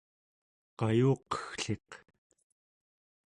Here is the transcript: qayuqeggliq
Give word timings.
qayuqeggliq 0.77 1.89